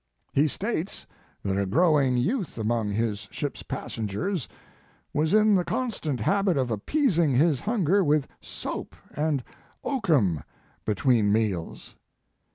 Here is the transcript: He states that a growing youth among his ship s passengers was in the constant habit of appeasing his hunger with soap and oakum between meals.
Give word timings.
He 0.33 0.47
states 0.47 1.05
that 1.45 1.59
a 1.59 1.67
growing 1.67 2.17
youth 2.17 2.57
among 2.57 2.89
his 2.89 3.27
ship 3.29 3.55
s 3.55 3.61
passengers 3.61 4.47
was 5.13 5.31
in 5.31 5.53
the 5.53 5.63
constant 5.63 6.19
habit 6.21 6.57
of 6.57 6.71
appeasing 6.71 7.35
his 7.35 7.59
hunger 7.59 8.03
with 8.03 8.27
soap 8.41 8.95
and 9.15 9.43
oakum 9.83 10.41
between 10.85 11.31
meals. 11.31 11.97